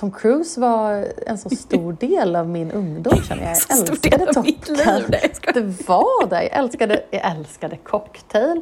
[0.00, 3.56] Tom Cruise var en så stor del av min ungdom känner jag.
[3.68, 4.46] Jag älskade Top.
[4.46, 4.76] Gun.
[4.78, 5.54] Jag.
[5.54, 6.42] Det var det.
[6.42, 8.60] Jag älskade, jag älskade Cocktail,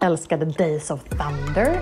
[0.00, 1.80] älskade Days of Thunder.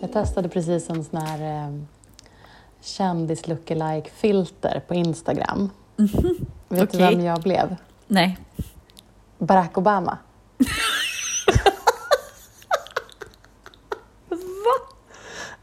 [0.00, 1.74] Jag testade precis en sån här eh,
[2.80, 5.70] kändis lookalike filter på Instagram.
[6.72, 7.06] Vet du Mhm.
[7.06, 7.16] Okej.
[7.16, 7.76] vem jag blev?
[8.06, 8.38] Nej.
[9.38, 10.18] Barack Obama.
[14.28, 14.94] Va?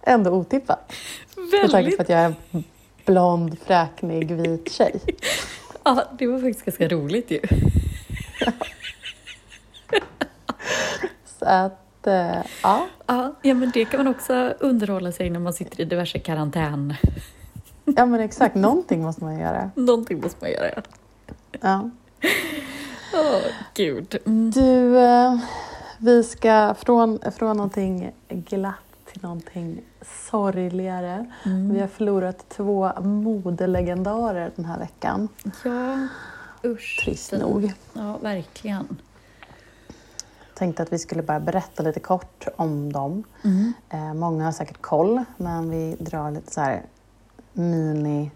[0.01, 0.93] Ändå otippat.
[1.35, 1.99] Med tanke på Väldigt.
[1.99, 2.63] att jag är en
[3.05, 4.99] blond, fräknig, vit tjej.
[5.83, 7.39] Ja, det var faktiskt ganska roligt ju.
[11.39, 12.87] Så att, eh, ja.
[13.07, 16.93] Ja, ja, men det kan man också underhålla sig när man sitter i diverse karantän.
[17.95, 18.55] Ja, men exakt.
[18.55, 19.71] Någonting måste man göra.
[19.75, 20.81] Någonting måste man göra.
[21.61, 21.89] Ja.
[23.13, 24.17] Åh, gud.
[24.25, 24.51] Mm.
[24.51, 25.39] Du, eh,
[25.97, 28.75] vi ska från, från någonting glatt
[29.11, 29.81] till någonting
[30.29, 31.25] sorgligare.
[31.45, 31.73] Mm.
[31.73, 35.27] Vi har förlorat två modelegendarer den här veckan.
[35.63, 36.07] Ja,
[36.63, 37.01] usch.
[37.03, 37.73] Trist nog.
[37.93, 38.97] Ja, verkligen.
[40.53, 43.23] Tänkte att vi skulle bara berätta lite kort om dem.
[43.43, 43.73] Mm.
[43.89, 46.81] Eh, många har säkert koll, men vi drar lite så här
[47.53, 48.31] mini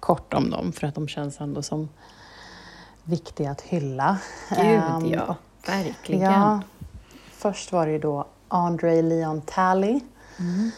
[0.00, 1.88] kort om dem för att de känns ändå som
[3.04, 4.18] viktiga att hylla.
[4.50, 5.36] Gud, Ehm, ja.
[5.66, 6.32] Verkligen.
[6.32, 6.60] Ja,
[7.32, 10.00] först var det ju då Andre Leon Talley.
[10.38, 10.70] Mm.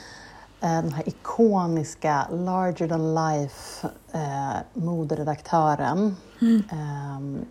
[0.60, 6.16] Eh, Den här ikoniska larger than life eh, moderedaktören.
[6.40, 6.62] Mm.
[6.72, 7.42] Eh,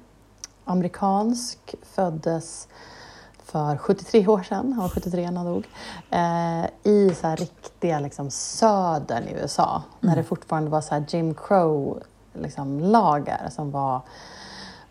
[0.65, 2.67] amerikansk, föddes
[3.55, 5.67] för 73 år sedan, han var 73 när han dog,
[6.09, 9.83] eh, i så här riktiga liksom, södern i USA.
[9.99, 14.01] När det fortfarande var så Jim Crow liksom, lagar som var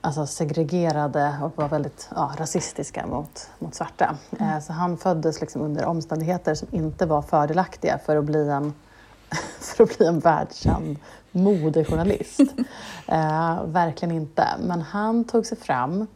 [0.01, 4.17] alltså, segregerade och var väldigt ja, rasistiska mot, mot svarta.
[4.41, 8.75] Eh, så han föddes liksom, under omständigheter som inte var fördelaktiga för att bli en,
[9.61, 10.96] för att bli en världskänd
[11.33, 12.41] modejournalist.
[13.08, 14.48] Eh, verkligen inte.
[14.61, 16.07] Men han tog sig fram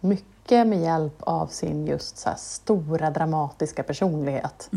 [0.00, 4.70] mycket med hjälp av sin just så här stora dramatiska personlighet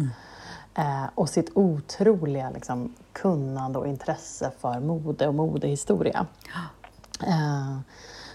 [0.75, 6.25] eh, och sitt otroliga liksom, kunnande och intresse för mode och modehistoria.
[7.27, 7.77] Eh,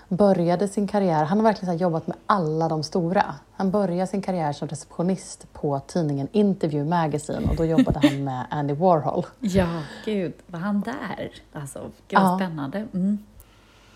[0.09, 3.35] började sin karriär, han har verkligen jobbat med alla de stora.
[3.57, 8.47] Han började sin karriär som receptionist på tidningen Interview Magazine och då jobbade han med
[8.51, 9.27] Andy Warhol.
[9.41, 9.67] Ja,
[10.05, 10.33] gud.
[10.47, 11.31] Var han där?
[11.53, 11.79] Alltså,
[12.09, 12.37] gud vad Ja.
[12.39, 12.79] spännande.
[12.95, 13.19] Mm.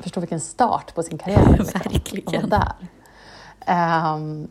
[0.00, 1.56] Förstå vilken start på sin karriär.
[1.58, 1.80] liksom.
[1.84, 2.42] Verkligen.
[2.50, 2.72] Var där.
[3.68, 4.48] Ehm,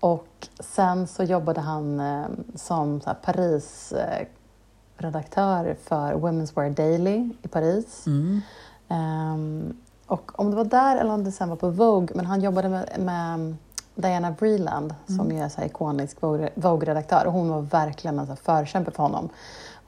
[0.00, 2.24] och sen så jobbade han eh,
[2.54, 8.06] som Paris-redaktör för Women's Wear Daily i Paris.
[8.06, 8.40] Mm.
[8.88, 9.76] Ehm,
[10.06, 12.68] och om det var där eller om det sen var på Vogue, men han jobbade
[12.68, 13.56] med, med
[13.94, 18.36] Diana Vreeland som ju är så här ikonisk Vogue- Vogue-redaktör och hon var verkligen en
[18.36, 19.28] förkämpe för honom.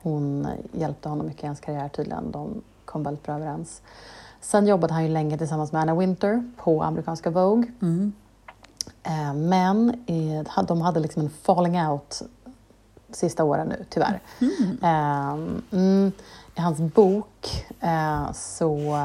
[0.01, 2.31] Hon hjälpte honom mycket i hans karriär tydligen.
[2.31, 3.81] De kom väldigt bra överens.
[4.41, 7.71] Sen jobbade han ju länge tillsammans med Anna Winter på amerikanska Vogue.
[7.81, 8.13] Mm.
[9.03, 12.21] Eh, Men eh, de hade liksom en falling out
[13.09, 14.21] sista åren nu, tyvärr.
[14.83, 15.37] Eh,
[15.71, 16.11] mm,
[16.55, 18.97] I hans bok eh, så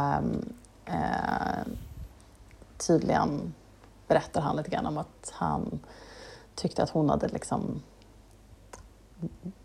[2.86, 3.54] tydligen
[4.08, 5.78] berättar han lite grann om att han
[6.54, 7.82] tyckte att hon hade liksom,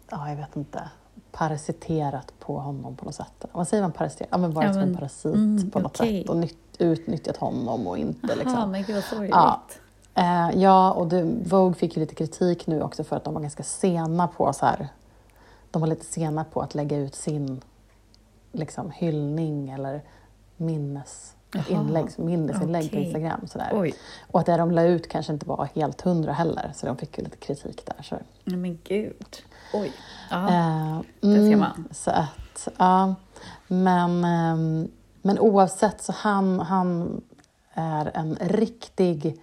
[0.09, 0.89] ja jag vet inte,
[1.31, 3.45] parasiterat på honom på något sätt.
[3.51, 4.29] Vad säger man parasiterat?
[4.31, 6.21] Ja men varit Ja, som en parasit mm, på något okej.
[6.21, 8.71] sätt och nytt, utnyttjat honom och inte Jaha, liksom.
[8.71, 9.31] men gud vad sorgligt.
[9.31, 9.61] Ja.
[10.19, 13.41] Eh, ja, och det, Vogue fick ju lite kritik nu också för att de var
[13.41, 14.87] ganska sena på så här.
[15.71, 17.61] De var lite sena på att lägga ut sin
[18.51, 20.01] liksom, hyllning eller
[20.57, 23.05] minnes, ett inlägg, minnesinlägg på okej.
[23.05, 23.47] Instagram.
[23.47, 23.69] Så där.
[23.73, 23.93] Oj,
[24.31, 27.17] Och att det de la ut kanske inte var helt hundra heller, så de fick
[27.17, 28.03] ju lite kritik där.
[28.03, 28.17] Så.
[28.43, 29.37] men gud.
[29.73, 29.91] Oj.
[30.29, 30.49] Ja.
[30.49, 31.87] Eh, det ser mm, man.
[31.91, 33.15] Så att, ja.
[33.67, 34.87] Men, ehm,
[35.21, 37.21] men oavsett så han, han
[37.73, 39.41] är en riktig,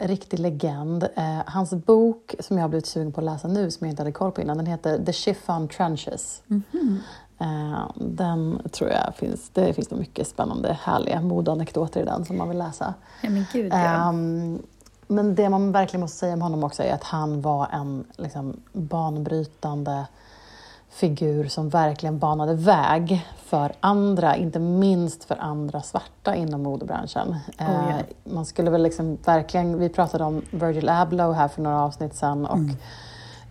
[0.00, 1.02] riktig legend.
[1.16, 4.02] Eh, hans bok som jag har blivit sugen på att läsa nu, som jag inte
[4.02, 6.42] hade koll på innan, den heter The Chiffon Trenches.
[6.46, 7.00] Mhm.
[7.40, 12.38] Eh, den tror jag finns, det finns nog mycket spännande, härliga modeanekdoter i den som
[12.38, 12.94] man vill läsa.
[13.22, 14.08] Ja, men gud ja.
[14.08, 14.62] Ehm,
[15.06, 18.60] men det man verkligen måste säga om honom också är att han var en liksom,
[18.72, 20.06] banbrytande
[20.90, 27.36] figur som verkligen banade väg för andra, inte minst för andra svarta inom modebranschen.
[27.58, 27.64] ja.
[27.64, 32.14] Eh, man skulle väl liksom verkligen, vi pratade om Virgil Abloh här för några avsnitt
[32.14, 32.58] sedan och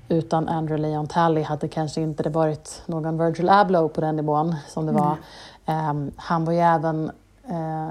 [0.09, 4.55] utan Andrew Leon Talley hade kanske inte det varit någon Virgil Abloh på den nivån
[4.67, 5.17] som det var.
[5.65, 7.11] Ehm, han var ju även
[7.49, 7.89] eh,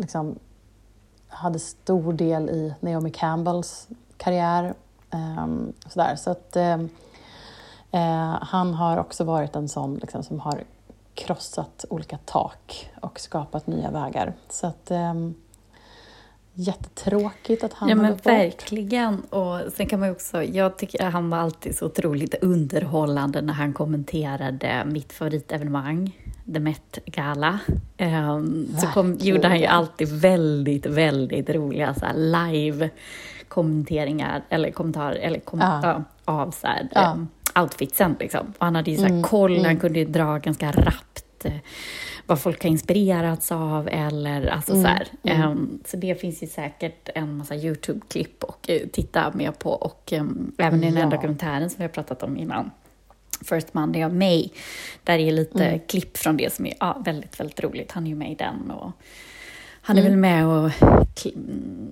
[0.00, 0.38] liksom
[1.28, 4.74] hade stor del i Naomi Campbells karriär.
[5.10, 5.46] Eh,
[5.88, 6.16] sådär.
[6.16, 6.56] Så att,
[7.96, 10.64] eh, han har också varit en sån liksom, som har
[11.14, 14.32] krossat olika tak och skapat nya vägar.
[14.48, 15.14] Så att, eh,
[16.54, 18.32] jättetråkigt att han ja, har men gått bort.
[18.32, 19.20] verkligen.
[19.20, 23.52] Och sen kan man också, jag tycker att han var alltid så otroligt underhållande när
[23.52, 26.18] han kommenterade mitt favoritevenemang,
[26.54, 27.58] The Met Gala.
[27.98, 32.90] Um, så kom, gjorde han ju alltid väldigt, väldigt roliga så live
[33.48, 35.80] kommenteringar eller kommentarer eller kom, Ja.
[35.82, 37.18] ja, av så här, Ja.
[37.56, 38.16] Um, outfitsen.
[38.20, 38.46] Liksom.
[38.58, 39.80] Och han hade ju så Mm, koll, han mm.
[39.80, 41.52] kunde ju dra ganska rappt eh,
[42.26, 45.06] vad folk har inspirerats av eller alltså Mm, så här.
[45.24, 50.12] Ehm, så det finns ju säkert en massa YouTube-klipp att eh, titta mer på och
[50.12, 51.10] ehm, även i den här Ja.
[51.10, 52.70] dokumentären som vi har pratat om innan.
[53.44, 54.48] First Monday of May.
[55.04, 55.80] Där är lite Mm.
[55.88, 57.92] klipp från det som är ja, väldigt, väldigt roligt.
[57.92, 58.92] Han är ju med i den och
[59.80, 60.12] han är Mm.
[60.12, 60.70] väl med och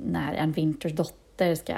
[0.04, 1.74] när en Winters dotter ska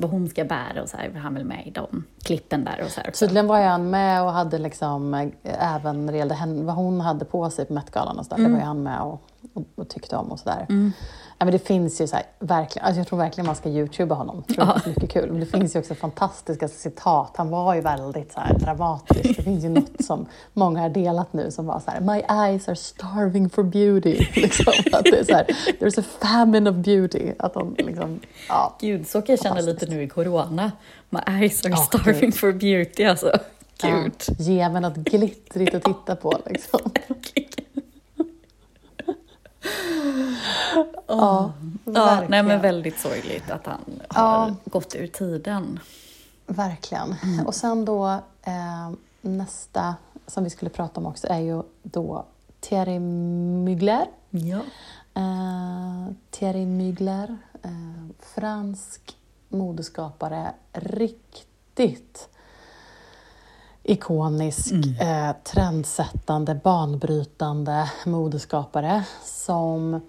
[0.00, 2.90] vad hon ska bära och så här, han väl med i de klippen där och
[2.90, 3.24] så här också.
[3.26, 7.00] Tydligen var han med och hade liksom, eh, även när det gällde henne, vad hon
[7.00, 8.52] hade på sig på Met-galan och sådär, Mm.
[8.52, 9.22] det var han med och,
[9.54, 10.66] och, och tyckte om och sådär.
[10.68, 10.92] Mm.
[11.40, 14.14] Ja, men det finns ju så här, verkligen, alltså jag tror verkligen man ska youtuba
[14.14, 14.44] honom.
[14.46, 14.80] Jag tror Ja.
[14.84, 15.30] det är mycket kul.
[15.30, 17.32] Men det finns ju också fantastiska citat.
[17.36, 19.36] Han var ju väldigt så här, dramatisk.
[19.36, 22.68] Det finns ju något som många har delat nu som var så här, My eyes
[22.68, 24.18] are starving for beauty.
[24.34, 25.44] Liksom, att det är så här,
[25.80, 27.32] There's a famine of beauty.
[27.38, 28.76] Att de liksom, ja.
[28.80, 30.72] Gud, så kan jag känna lite nu i corona.
[31.10, 32.34] My eyes are Ja, starving gud.
[32.34, 33.32] for beauty alltså.
[33.82, 34.12] Gud.
[34.28, 36.80] Ja, ge mig något glittrigt att titta på liksom.
[41.06, 41.52] Ja,
[41.84, 43.80] Ja, nej men väldigt sorgligt att han
[44.14, 44.20] Ja.
[44.20, 45.80] har gått ur tiden.
[46.46, 47.16] Verkligen.
[47.22, 47.46] Mm.
[47.46, 48.06] Och sen då
[48.42, 49.94] eh, nästa
[50.26, 52.24] som vi skulle prata om också är ju då
[52.60, 54.06] Thierry Mugler.
[54.30, 54.58] Ja.
[55.14, 57.70] Eh, Thierry Mugler, eh,
[58.34, 59.16] fransk
[59.48, 62.28] modeskapare, riktigt
[63.88, 70.00] ikonisk, eh, trendsättande, banbrytande modeskapare som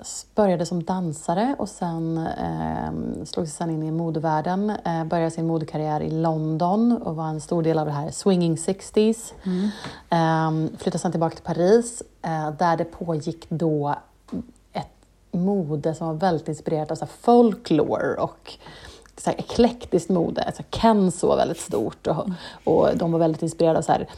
[0.00, 4.70] s- började som dansare och sen ehm, slog sig sen in i modevärlden.
[4.70, 8.56] Eh, började sin modekarriär i London och var en stor del av det här swinging
[8.56, 9.32] 60s.
[10.10, 13.94] Um, flyttade sen tillbaka till Paris eh, där det pågick då
[14.72, 14.88] ett
[15.32, 18.52] mode som var väldigt inspirerat av så folklore och
[19.16, 20.52] så här eklektiskt mode.
[20.56, 22.26] Så här Kenzo var väldigt stort och,
[22.64, 24.08] och de var väldigt inspirerade av så här,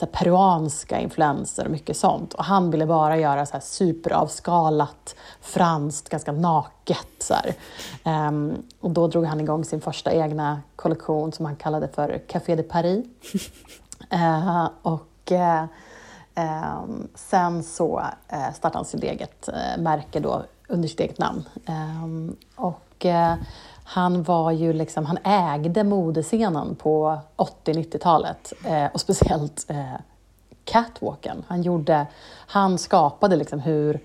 [0.00, 2.34] så här peruanska influenser och mycket sånt.
[2.34, 7.08] Och han ville bara göra så här superavskalat, franskt, ganska naket.
[7.18, 7.34] Så.
[8.04, 12.54] Ehm, och då drog han igång sin första egna kollektion som han kallade för Café
[12.56, 13.06] de Paris.
[14.10, 15.64] Eh, och eh,
[16.34, 19.48] ehm, sen så eh, startade han sitt eget
[19.78, 21.48] märke då under sitt eget namn.
[21.66, 23.06] Ehm, och
[23.88, 29.94] han var ju liksom, han ägde modescenen på 80-90-talet eh, och speciellt eh,
[30.64, 31.44] catwalken.
[31.48, 32.06] Han, gjorde,
[32.46, 34.00] han skapade liksom hur,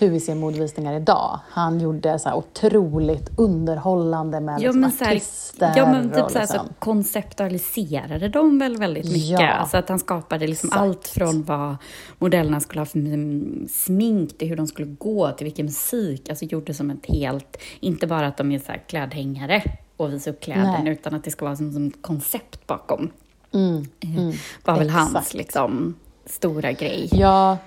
[0.00, 1.40] hur vi ser modevisningar idag.
[1.50, 5.72] Han gjorde så här otroligt underhållande med Ja liksom så artister.
[5.76, 9.40] ja, men typ och så, här, så liksom- konceptualiserade de väl väldigt mycket.
[9.40, 10.82] Ja, alltså att han skapade liksom exakt.
[10.82, 11.76] allt från vad
[12.18, 16.28] modellerna skulle ha för smink till hur de skulle gå, till vilken musik.
[16.28, 19.62] Alltså gjorde som ett helt, inte bara att de är så här klädhängare
[19.96, 23.10] och visar upp kläderna, utan att det ska vara som, som ett koncept bakom.
[23.54, 24.32] Mm, Eh, mm.
[24.64, 25.34] var väl hans exakt.
[25.34, 25.94] liksom,
[26.26, 27.08] stora grej.
[27.12, 27.58] Ja,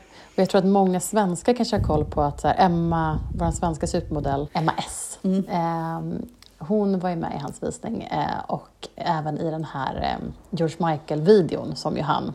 [0.41, 4.47] jag tror att många svenskar kanske har koll på att här, Emma, vår svenska supermodell,
[4.53, 5.19] Emma S.
[5.23, 5.45] Mm.
[5.49, 6.25] ehm,
[6.57, 10.75] hon var ju med i hans visning eh, och även i den här eh, George
[10.79, 12.33] Michael-videon som ju han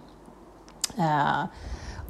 [0.98, 1.44] eh,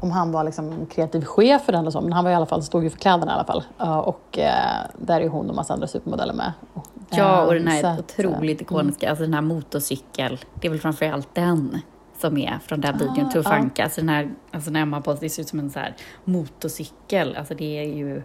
[0.01, 2.47] om han var liksom kreativ chef för den och så, men han var i alla
[2.47, 3.65] fall, stod ju för kläderna i alla fall.
[3.81, 6.53] Eh, och eh, där är hon och massa andra supermodeller med.
[7.11, 10.71] Ja, och den Eh, här att, otroligt eh, ikoniska, alltså den här motorcykel, det är
[10.71, 11.81] väl framförallt den
[12.21, 13.43] som är från den videon, Ah, ja.
[13.43, 13.83] Funky.
[13.83, 15.95] Alltså den här, alltså när Emma på det ser ut som en så här
[16.25, 18.23] motorcykel, alltså det är ju,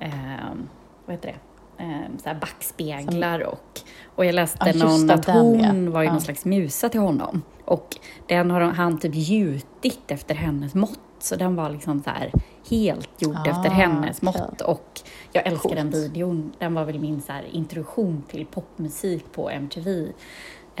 [0.00, 0.68] ehm,
[1.06, 1.82] vad heter det?
[1.82, 3.80] Ehm, så här backspeglar och,
[4.14, 5.90] och jag läste Ja, någon att den, hon ja.
[5.90, 6.12] var ju Ja.
[6.12, 7.96] någon slags musa till honom och
[8.26, 12.32] den har han typ gjutit efter hennes mått så den var liksom så här
[12.70, 14.40] helt gjord Ah, efter hennes okej.
[14.42, 15.00] mått och
[15.32, 16.52] jag älskar den videon.
[16.58, 20.08] Den var väl min så här introduktion till popmusik på MTV.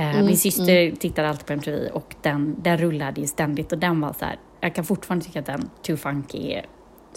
[0.00, 3.78] Eh, Mm, min syster tittade alltid på MTV och den, den rullade ju ständigt och
[3.78, 6.66] den var så här, jag kan fortfarande tycka att den Too Funky är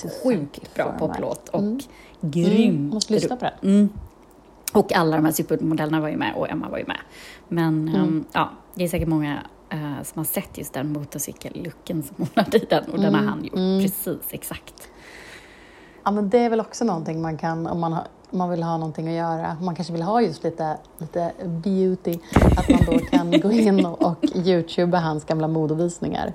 [0.01, 1.79] Too Funky sjukt bra poplåt och Mm.
[2.21, 2.79] grymt.
[2.79, 3.71] Mm, måste lyssna på den.
[3.73, 3.89] Mm.
[4.73, 6.99] Och alla de här supermodellerna var ju med och Emma var ju med.
[7.47, 7.95] Men Mm.
[8.01, 12.27] ehm, ja, det är säkert många eh, som har sett just den motorcykellooken som hon
[12.35, 14.89] hade i den och den har han gjort precis exakt.
[16.03, 18.77] Ja, men det är väl också någonting man kan, om man, har, man vill ha
[18.77, 22.19] någonting att göra, man kanske vill ha just lite, lite beauty,
[22.57, 26.33] att man då kan gå in och, och youtuba hans gamla modovisningar.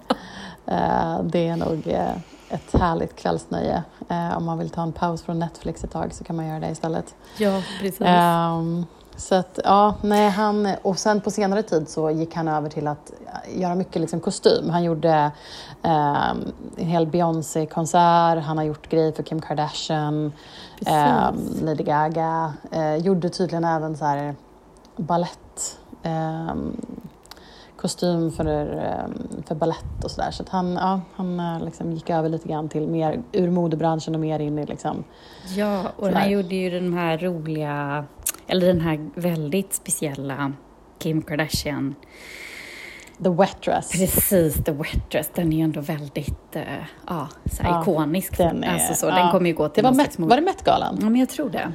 [0.66, 2.16] Eh, det är nog eh,
[2.48, 3.82] ett härligt kvällsnöje.
[4.08, 6.60] Eh, om man vill ta en paus från Netflix ett tag så kan man göra
[6.60, 7.14] det istället.
[7.38, 8.00] Ja, precis.
[8.00, 12.68] Ehm, så att, ja, nej, han, och sen på senare tid så gick han över
[12.68, 13.12] till att
[13.54, 14.70] göra mycket liksom kostym.
[14.70, 15.30] Han gjorde
[15.82, 20.32] ehm, en hel Beyoncé-konsert, han har gjort grejer för Kim Kardashian,
[20.86, 22.54] ehm, Lady Gaga.
[22.70, 24.34] Eh, gjorde tydligen även så här
[24.96, 26.76] ballett, ehm,
[27.76, 30.30] kostym för, ehm, för ballett och sådär.
[30.30, 34.14] Så att han, ja, han eh, liksom gick över lite grann till mer ur modebranschen
[34.14, 35.04] och mer in i liksom
[35.56, 38.04] Ja, och han gjorde ju den här roliga,
[38.46, 40.52] eller den här väldigt speciella
[40.98, 41.94] Kim Kardashian.
[43.22, 43.90] the wet dress.
[43.90, 46.62] Precis, The Wet Dress, den är ju ändå väldigt eh,
[47.06, 48.38] ja, så Ja, ikonisk.
[48.38, 49.14] den är- alltså så, ja.
[49.16, 50.98] Den kommer ju gå Det till var, någon Met, var det Met-galan?
[51.00, 51.72] Ja, men jag tror det.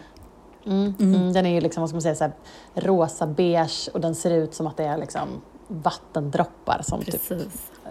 [0.66, 0.94] Mm.
[1.00, 1.34] Mm.
[1.34, 2.34] Den är ju liksom, vad ska man säga, så här,
[2.76, 5.28] rosa beige och den ser ut som att det är liksom
[5.68, 7.22] vattendroppar som typ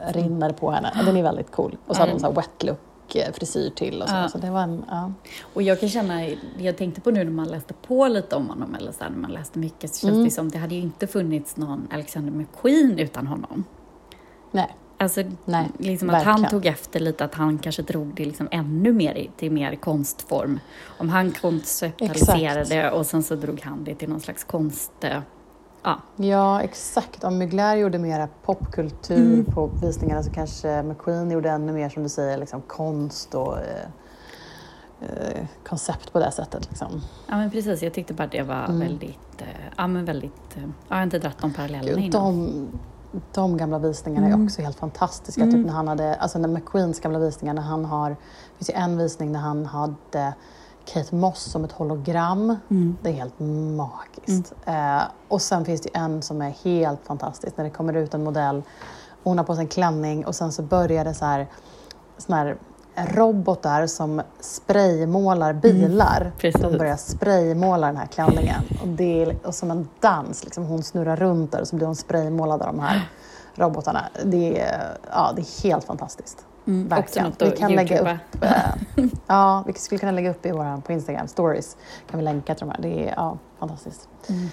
[0.08, 0.92] rinner på henne.
[1.06, 1.76] Den är väldigt cool.
[1.86, 2.78] Och så hade hon så här wet look
[3.16, 4.14] eh, frisyr till och så.
[4.14, 4.28] Ja.
[4.28, 5.12] Så det var en, ja.
[5.54, 6.26] Och jag kan känna,
[6.58, 9.18] jag tänkte på nu när man läste på lite om honom, eller så här, när
[9.18, 10.24] man läste mycket, så känns Mm.
[10.24, 13.64] det som det hade ju inte funnits någon Alexander McQueen utan honom.
[14.50, 16.50] Nej, Alltså, Nej, liksom att han verkligen.
[16.50, 20.60] tog efter lite, att han kanske drog det liksom ännu mer till mer konstform.
[20.98, 24.92] Om han konceptualiserade och sen så drog han det till någon slags konst...
[25.82, 27.24] Ja, ja exakt.
[27.24, 29.44] Om Mugler gjorde mera popkultur Mm.
[29.44, 33.86] på visningarna så kanske McQueen gjorde ännu mer som du säger, liksom konst och eh,
[35.00, 36.68] eh, koncept på det sättet.
[36.70, 37.00] Liksom.
[37.28, 37.82] ja men precis.
[37.82, 38.78] Jag tyckte bara det var Mm.
[38.80, 39.18] väldigt...
[39.40, 39.46] eh,
[39.76, 40.56] Ja, men väldigt...
[40.56, 42.36] eh, Ja, jag har inte dragit de parallellerna Gud, innan.
[42.36, 42.68] de,
[43.32, 44.44] de gamla visningarna är Mm.
[44.46, 45.42] också helt fantastiska.
[45.42, 45.54] Mm.
[45.54, 48.16] Typ när han hade, alltså när McQueens gamla visningar, när han har, det
[48.58, 50.34] finns ju en visning när han hade
[50.84, 52.56] Kate Moss som ett hologram.
[52.70, 52.96] Mm.
[53.02, 53.38] Det är helt
[53.76, 54.52] magiskt.
[54.64, 58.24] Eh, och sen finns det en som är helt fantastisk när det kommer ut en
[58.24, 58.62] modell
[59.22, 61.46] hon har på sig en klänning och sen så börjar det så här,
[62.18, 62.56] såna här
[62.96, 66.32] robotar som spraymålar bilar.
[66.38, 66.62] precis.
[66.62, 68.62] de börjar spraymåla den här klänningen.
[68.82, 70.64] Och det är och som en dans, liksom.
[70.64, 73.08] hon snurrar runt där och så blir hon spraymålad av de här
[73.54, 74.08] robotarna.
[74.24, 76.46] Det är, ja, det är helt fantastiskt.
[76.70, 77.28] Mm, också Verkligen.
[77.28, 80.92] något Vi kan lägga upp, eh, ja, vi skulle kunna lägga upp i våra, på
[80.92, 81.76] Instagram stories,
[82.10, 82.82] kan vi länka till de här.
[82.82, 84.08] Det är ja, fantastiskt.
[84.28, 84.48] Mm.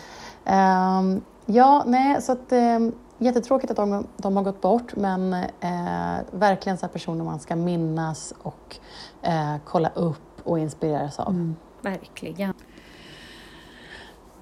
[0.45, 6.17] Ehm, ja, nej, så att um, jättetråkigt att de, de har gått bort, men eh,
[6.31, 8.77] verkligen så här personer man ska minnas och
[9.21, 11.29] eh, kolla upp och inspireras av.
[11.29, 12.53] Mm, verkligen.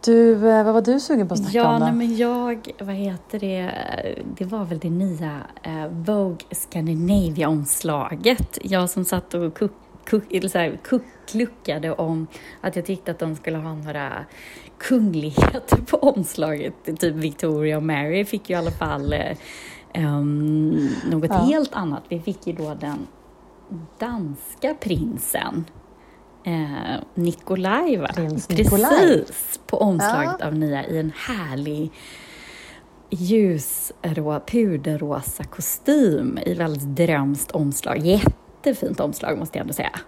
[0.05, 1.85] Du, eh, vad var du sugen på att snacka Ja, om då?
[1.85, 3.71] nej, men jag, vad heter det,
[4.37, 8.57] det var väl det nya eh, Vogue Scandinavia-omslaget.
[8.63, 9.71] Jag som satt och kuck,
[10.05, 12.27] kuck, eller så här, kuckluckade om
[12.61, 14.11] att jag tyckte att de skulle ha några
[14.77, 16.73] kungligheter på omslaget.
[16.99, 19.37] Typ Victoria och Mary fick ju i alla fall eh,
[19.93, 21.35] ehm, något Ja.
[21.37, 22.03] helt annat.
[22.09, 23.07] Vi fick ju då den
[23.99, 25.65] danska prinsen.
[26.47, 28.07] Eh, Nikolaj, va?
[28.15, 29.23] Prins Precis, Nikolaj.
[29.67, 31.91] på omslaget av nya i en härlig
[33.09, 37.97] ljusrå, puderrosa kostym i väldigt drömskt omslag.
[37.97, 39.99] Jättefint omslag måste jag ändå säga.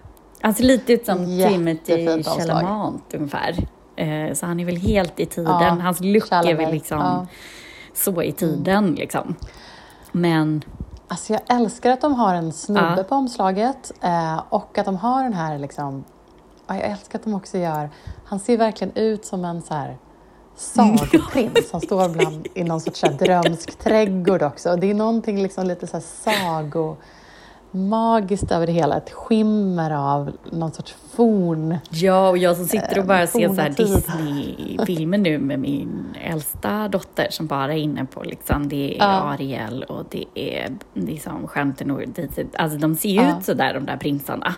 [0.42, 2.24] Alltså lite ut som Timothy.
[2.24, 3.56] Chalamet ungefär.
[3.96, 5.52] Eh, så han är väl helt i tiden.
[5.52, 7.28] Ja, Hans look är väl Chalamet, liksom ja.
[7.94, 9.36] så i tiden liksom.
[10.12, 10.64] Men
[11.10, 13.04] Alltså jag älskar att de har en snubbe Ja.
[13.04, 16.04] på omslaget eh, och att de har den här liksom...
[16.68, 17.90] Ja, jag älskar att de också gör...
[18.26, 19.98] Han ser verkligen ut som en så här
[20.56, 24.70] sagoprins som står bland, i någon sorts drömsk trädgård också.
[24.72, 26.96] Och det är någonting liksom lite så här sago
[27.72, 28.98] magiskt över det hela.
[28.98, 31.78] Ett skimmer av någon sorts forn...
[31.90, 33.70] Ja, och jag som sitter och bara Eh, ser så här.
[33.70, 39.06] Disney-filmer nu med min äldsta dotter som bara är inne på liksom, det är Ja.
[39.06, 42.06] Ariel och det är liksom Stjärntenor.
[42.58, 43.38] Alltså de ser ju Ja.
[43.40, 44.56] ut så där de där prinsarna.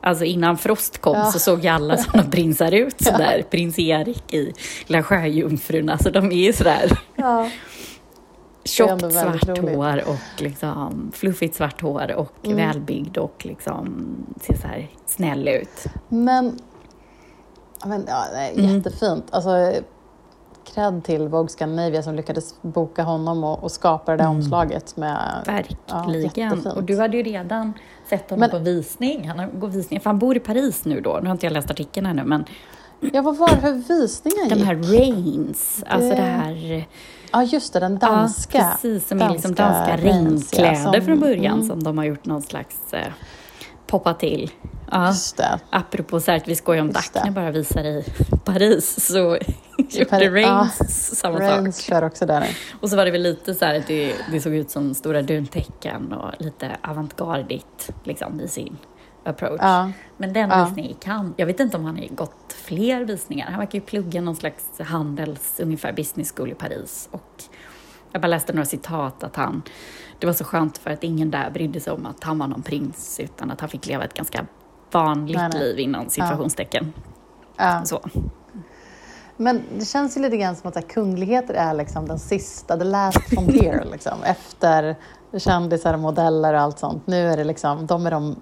[0.00, 1.24] Alltså innan Frost kom Ja.
[1.24, 3.42] så såg ju alla sådana prinsar ut så där.
[3.50, 4.52] Prins Erik i
[4.86, 7.50] La Sjöjungfrun, alltså de är ju sådär Ja.
[8.64, 9.76] Tjockt svart roligt.
[9.76, 12.56] hår och liksom fluffigt svart hår och Mm.
[12.56, 14.06] välbyggd och liksom
[14.40, 15.84] ser så här snäll ut.
[16.08, 16.58] Men,
[17.80, 18.76] ja, men ja, det är Mm.
[18.76, 19.24] jättefint.
[19.30, 19.72] Alltså,
[20.74, 24.36] cred till Vogue Scandinavia som lyckades boka honom och, och skapa det där Mm.
[24.36, 25.42] omslaget med...
[25.46, 26.22] Verkligen.
[26.34, 26.76] jättefint.
[26.76, 27.72] och du hade ju redan
[28.08, 29.28] sett honom Men- på visning.
[29.28, 31.18] Han går visning, för han bor i Paris nu då.
[31.22, 32.44] Nu har inte jag läst artikeln ännu, men
[33.00, 34.64] Ja, vad var det för visningar De gick?
[34.66, 36.86] här Reigns, alltså Det- det här...
[37.32, 38.58] Ja, just det, den danska.
[38.58, 41.68] Ja, precis, som är liksom danska danska ja, regnkläder från början mm.
[41.68, 43.12] som de har gjort någon slags eh,
[43.86, 44.50] poppa till.
[44.90, 45.06] Ja.
[45.08, 45.60] Just det.
[45.70, 46.92] Apropå så här att vi skojar om det.
[47.14, 48.04] Daphne bara visar i
[48.44, 49.38] Paris så
[49.94, 51.84] gjorde Paris, Reigns samma Reigns sak.
[51.84, 52.46] kör också där nu.
[52.80, 55.22] Och så var det väl lite så här att det, det såg ut som stora
[55.22, 58.76] duntäcken och lite avantgardigt liksom i sin
[59.24, 59.60] approach.
[59.62, 59.90] Ja.
[60.16, 60.64] Men den Ja.
[60.64, 61.34] visningen gick han.
[61.36, 63.46] Jag vet inte om han har gått fler visningar.
[63.50, 67.08] Han verkar ju plugga någon slags handels, ungefär business school i Paris.
[67.12, 67.42] Och
[68.12, 69.62] jag bara läste några citat att han,
[70.18, 72.62] det var så skönt för att ingen där brydde sig om att han var någon
[72.62, 74.46] prins utan att han fick leva ett ganska
[74.92, 75.60] vanligt Nej, nej.
[75.62, 76.92] liv inom situationstecken.
[77.56, 77.84] Ja.
[77.84, 78.08] Så.
[79.40, 82.84] Men det känns ju lite grann som att här, kungligheter är liksom den sista, the
[82.84, 83.86] last frontier.
[83.92, 84.22] liksom.
[84.24, 84.96] Efter
[85.38, 87.06] kändisar och modeller och allt sånt.
[87.06, 88.36] Nu är det liksom, de är de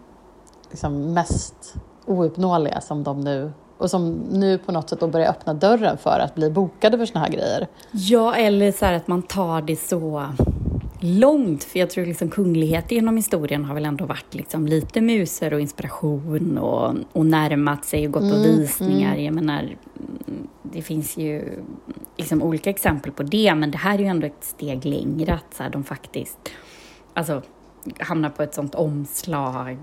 [0.71, 1.75] liksom mest
[2.07, 6.19] ouppnåeliga som de nu och som nu på något sätt då börjar öppna dörren för
[6.21, 7.67] att bli bokade för såna här grejer.
[7.91, 10.25] Ja, eller så här att man tar det så
[11.01, 11.65] långt.
[11.65, 15.61] För jag tror liksom kungligheter genom historien har väl ändå varit liksom lite muser och
[15.61, 19.17] inspiration och, och närmat sig och gått på Mm, visningar.
[19.17, 19.77] Jag menar, mm,
[20.77, 21.63] det finns ju
[22.17, 25.55] liksom olika exempel på det, men det här är ju ändå ett steg längre att
[25.57, 26.39] så här, de faktiskt
[27.15, 27.43] alltså,
[28.01, 29.79] hamnar på ett sånt omslag,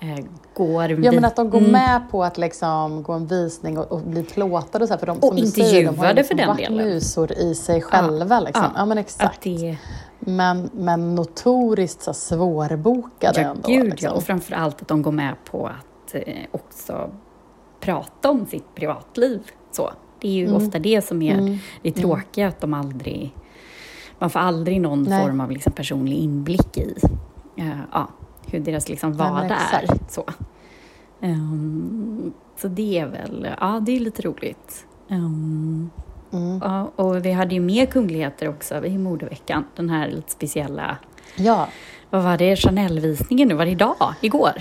[0.00, 0.24] eh,
[0.54, 1.72] går Ja, men att de går Mm.
[1.72, 5.06] med på att liksom gå en visning och, och bli plåtade och så här, för
[5.06, 6.76] de, Och som du säger, de har intervjuade liksom för den delen.
[6.88, 8.40] musor i sig själva.
[8.40, 8.64] liksom.
[8.64, 8.72] ja.
[8.76, 9.42] ja men exakt.
[9.42, 9.76] Det,
[10.18, 13.68] Men, men notoriskt så svårbokade Ja, ändå.
[13.68, 14.08] gud liksom.
[14.10, 14.14] ja.
[14.16, 17.10] Och framför allt att de går med på att eh, också
[17.80, 19.40] prata om sitt privatliv.
[19.70, 19.90] Så.
[20.26, 20.56] Det är ju Mm.
[20.56, 21.58] ofta det som är Mm.
[21.82, 23.34] det tråkiga, att de aldrig...
[24.18, 25.22] Man får aldrig någon Nej.
[25.24, 26.94] form av liksom personlig inblick i
[27.56, 28.08] eh, ja,
[28.46, 29.88] hur deras liksom vardag är.
[30.08, 30.24] Så.
[31.20, 34.86] Ehm, så det är väl, ja det är lite roligt.
[35.08, 35.90] Ehm,
[36.32, 36.58] Mm.
[36.64, 39.64] ja, och vi hade ju mer kungligheter också i modeveckan.
[39.76, 40.96] Den här lite speciella,
[41.36, 41.68] Ja,
[42.10, 43.54] vad var det, Chanel-visningen nu?
[43.54, 43.96] Var det idag?
[44.20, 44.52] Igår?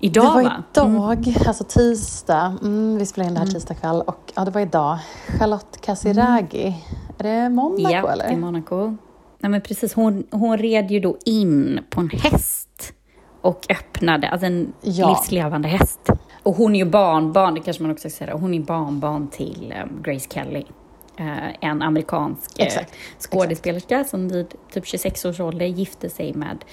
[0.00, 0.62] Idag det var va?
[0.76, 0.94] Mm.
[1.22, 2.58] idag, alltså tisdag.
[2.62, 4.98] Mm, vi spelade in det här tisdag kväll och ja, det var idag.
[5.38, 6.84] Charlotte Casiraghi.
[7.18, 8.32] Är det Monaco ja, eller?
[8.32, 8.96] i Monaco.
[9.38, 9.94] Nej, men precis.
[9.94, 12.92] Hon, hon red ju då in på en häst
[13.40, 15.08] och öppnade, alltså en Ja.
[15.08, 16.00] livslevande häst.
[16.42, 19.74] Och hon är ju barnbarn, det kanske man också ska säga, hon är barnbarn till
[19.82, 20.64] um, Grace Kelly.
[21.18, 26.64] Eh, en amerikansk eh, Exakt, skådespelerska som vid typ 26 års ålder gifte sig med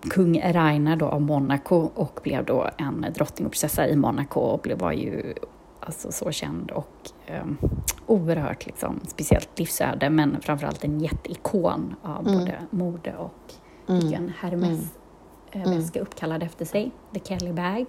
[0.00, 4.58] kung Rainer då av Monaco och blev då en drottning och prinsessa i Monaco och
[4.60, 5.34] blev, var ju
[5.80, 7.10] alltså så känd och
[7.42, 7.58] um,
[8.06, 12.38] oerhört liksom, speciellt livsöde men framförallt en jätteikon av Mm.
[12.38, 13.34] både mode och
[13.88, 14.00] Mm.
[14.02, 14.68] fick en Hermes
[15.52, 15.66] Mm.
[15.68, 15.84] eh, Mm.
[16.00, 17.86] uppkallad efter sig, The Kelly Bag,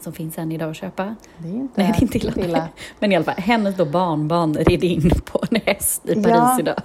[0.00, 1.14] som finns än idag att köpa.
[1.38, 2.32] Det är inte, Nej, det är inte illa.
[2.48, 2.68] illa.
[2.98, 6.60] Men i alla fall, hennes då barnbarn red in på en häst i Paris Ja.
[6.60, 6.76] idag.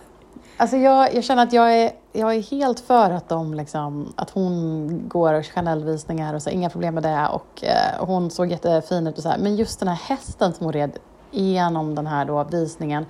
[0.59, 4.29] Alltså jag, jag känner att jag är, jag är helt för att, de liksom, att
[4.29, 7.27] hon går Chanel-visningar och så, inga problem med det.
[7.27, 9.37] Och eh, hon såg jättefin ut och så här.
[9.37, 10.91] Men just den här hästen som hon red
[11.31, 13.05] igenom den här då visningen,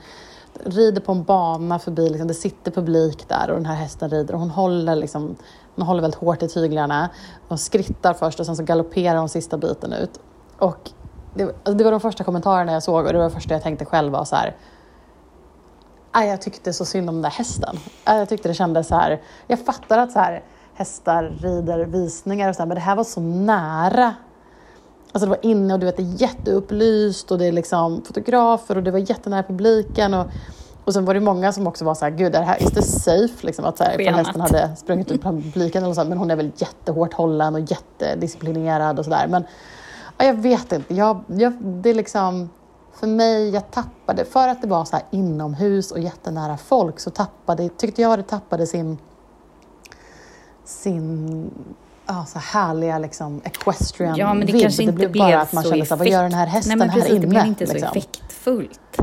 [0.64, 4.34] rider på en bana förbi, liksom, det sitter publik där och den här hästen rider
[4.34, 5.36] och hon håller, liksom,
[5.76, 7.10] hon håller väldigt hårt i tyglarna.
[7.48, 10.20] Hon skrittar först och sen så galopperar hon sista biten ut.
[10.58, 10.92] Och
[11.34, 13.64] det, alltså det var de första kommentarerna jag såg och det var det första jag
[13.64, 14.56] tänkte själv var så här
[16.14, 17.80] jag tyckte så synd om den där hästen.
[18.06, 19.22] Jag tyckte det kändes så här.
[19.48, 20.44] Jag fattar att så här,
[20.74, 24.16] hästar rider visningar och så här, men det här var så nära.
[25.12, 28.78] Alltså det var inne och du vet, det är jätteupplyst och det är liksom fotografer
[28.78, 30.14] och det var jättenära publiken.
[30.14, 30.26] Och,
[30.86, 32.72] och sen var det många som också var så här, gud, är det här, is
[32.72, 33.48] this safe?
[33.48, 36.36] Liksom, att så här, hästen hade sprungit ut bland publiken eller så, men hon är
[36.36, 39.28] väl jättehårt hållen och jättedisciplinerad och sådär.
[39.28, 39.44] Men
[40.18, 42.50] ja, jag vet inte, jag, jag, det är liksom
[42.94, 47.10] för mig, jag tappade, för att det var så här inomhus och jättenära folk så
[47.10, 48.98] tappade, tyckte jag det tappade sin,
[50.66, 51.52] sin
[52.08, 54.62] ja, så härliga liksom equestrian Ja, men det vibb.
[54.62, 56.48] kanske inte blev blev bara att man så kände så här, vad gör den här
[56.48, 57.22] hästen Nej, men precis, här inne?
[57.26, 57.90] Det blev inte så liksom?
[57.98, 58.98] effektfullt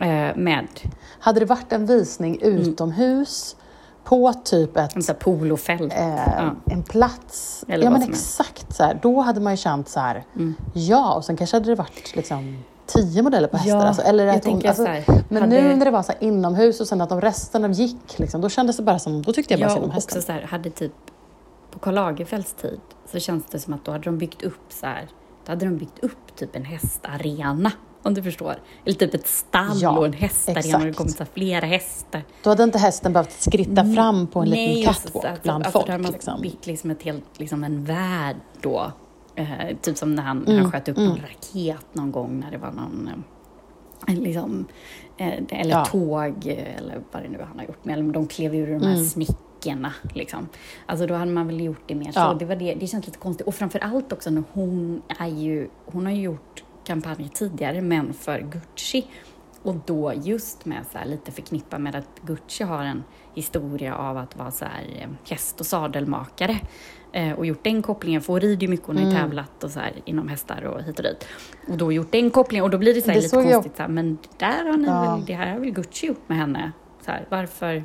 [0.00, 0.66] eh, med
[1.20, 3.56] Hade det varit en visning utomhus
[4.04, 5.92] på typ ett en polofält.
[5.92, 6.54] eh, Ja.
[6.66, 7.64] en plats.
[7.68, 8.14] Eller ja men som är.
[8.14, 8.98] exakt så här.
[9.02, 10.54] Då hade man ju känt så här, Mm.
[10.74, 12.64] ja och sen kanske hade det varit liksom
[12.94, 13.76] tio modeller på hästar.
[13.78, 16.12] Ja, alltså, eller att hon, alltså, så här, men hade- nu när det var så
[16.20, 19.32] inomhus och sen att de resten av gick, liksom, då kändes det bara som, då
[19.32, 20.18] tyckte jag bara Ja, synd om hästen.
[20.18, 20.92] också så här, hade typ
[21.70, 22.80] på Karl Lagerfelds tid
[23.12, 25.08] så känns det som att då hade de byggt upp så här,
[25.46, 27.72] då hade de byggt upp typ en hästarena.
[28.04, 28.54] Om du förstår.
[28.84, 32.22] Eller typ ett stall Ja, och en hästarena och det kommit så flera hästar.
[32.42, 35.78] Då hade inte hästen behövt skritta fram på en Nej, liten catwalk alltså, bland alltså,
[35.78, 35.86] folk.
[35.86, 36.40] Där har man liksom.
[36.40, 38.92] byggt liksom ett helt, liksom en värld då
[39.36, 41.08] Eh, typ som när han, Mm, han sköt upp mm.
[41.08, 43.10] någon raket någon gång när det var någon
[44.08, 44.66] eh, liksom,
[45.16, 45.84] eh, eller Ja.
[45.84, 47.86] tåg eh, eller vad det nu han har gjort.
[47.86, 49.04] Eller de klev ur de här Mm.
[49.04, 49.92] snickorna.
[50.14, 50.48] Liksom.
[50.86, 52.18] Alltså då hade man väl gjort det mer så.
[52.20, 52.36] Ja.
[52.38, 53.46] Det, var det, det känns lite konstigt.
[53.46, 58.12] Och framför allt också när hon är ju, hon har ju gjort kampanjer tidigare men
[58.12, 59.04] för Gucci.
[59.62, 64.16] Och då just med så här lite förknippat med att Gucci har en historia av
[64.16, 66.56] att vara så här eh, häst och sadelmakare.
[67.12, 69.16] Eh, och gjort den kopplingen, för hon rider ju mycket, hon har Mm.
[69.16, 71.26] tävlat och så här inom hästar och hit och dit.
[71.68, 73.52] Och då gjort den kopplingen och då blir det så här Det lite såg jag-
[73.52, 75.14] konstigt så här, men där har ni Ja.
[75.16, 76.72] väl, det här har väl Gucci gjort med henne?
[77.06, 77.84] Så varför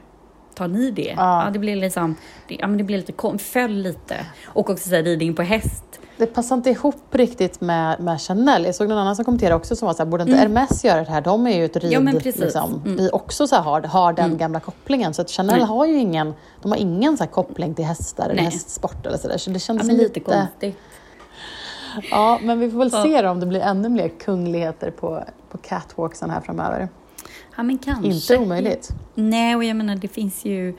[0.56, 1.14] tar ni det?
[1.18, 1.44] Ja.
[1.46, 2.16] Ja, det blir liksom,
[2.48, 4.26] det, ja men det blir lite, föll lite.
[4.46, 6.00] Och också så här, ridning på häst.
[6.18, 8.66] Det passar inte ihop riktigt med, med Chanel.
[8.66, 10.56] Jag såg någon annan som kommenterade också som var så här, borde inte Mm.
[10.56, 11.22] Hermes göra det här?
[11.22, 12.98] De är ju ett rid, Ja, liksom, Mm.
[12.98, 14.38] vi också så här, har, har den Mm.
[14.38, 15.14] gamla kopplingen.
[15.14, 15.66] Så att Chanel Nej.
[15.66, 18.44] har ju ingen, de har ingen så här koppling till hästar eller Nej.
[18.46, 19.38] hästsport eller sådär.
[19.38, 20.04] Så det Ja, känns men lite...
[20.04, 20.78] lite konstigt.
[22.12, 23.04] Ja, men vi får väl Ja.
[23.04, 26.90] se då om det blir ännu mer kungligheter på, på catwalksen här framöver.
[27.58, 28.08] Ja, men kanske.
[28.08, 28.90] Inte omöjligt.
[29.16, 30.76] Nej, och jag menar det finns ju,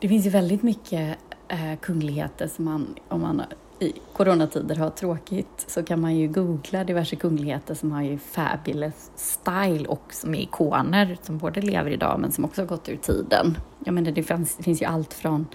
[0.00, 1.16] det finns ju väldigt mycket
[1.48, 3.42] eh, kungligheter som man, om man
[3.80, 9.10] i coronatider har tråkigt så kan man ju googla diverse kungligheter som har ju fabulous
[9.16, 12.96] style och som är ikoner som både lever idag men som också har gått ur
[12.96, 13.58] tiden.
[13.84, 15.46] Jag menar det finns, det finns ju allt från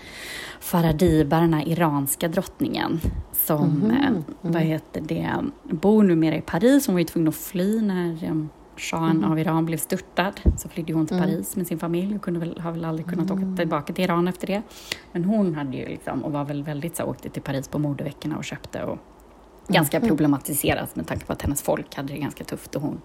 [0.59, 2.99] Faradiba, den här iranska drottningen
[3.33, 4.23] som, Mhm, eh, mm.
[4.41, 5.29] vad heter det,
[5.63, 6.87] bor numera i Paris.
[6.87, 8.33] Hon var ju tvungen att fly när eh,
[8.81, 10.41] shahen av Iran blev störtad.
[10.57, 11.29] Så flydde hon till Mm.
[11.29, 14.27] Paris med sin familj och kunde väl, har väl aldrig kunnat åka tillbaka till Iran
[14.27, 14.61] efter det.
[15.11, 18.37] Men hon hade ju liksom, och var väl väldigt så, åkte till Paris på modeveckorna
[18.37, 18.97] och köpte och
[19.67, 23.01] ganska problematiserat med tanke på att hennes folk hade det ganska tufft och hon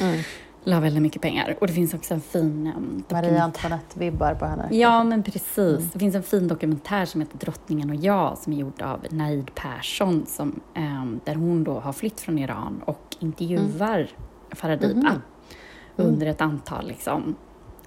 [0.00, 0.20] Mm.
[0.64, 1.56] la väldigt mycket pengar.
[1.60, 4.68] Och det finns också en fin um, Maria Antoinette-vibbar på henne.
[4.70, 5.92] Ja, men precis.
[5.92, 9.54] Det finns en fin dokumentär som heter Drottningen och jag som är gjord av Naid
[9.54, 14.08] Persson som, ehm, där hon då har flytt från Iran och intervjuar
[14.52, 15.20] Faradiba Mhm.
[15.96, 17.36] under ett antal, liksom,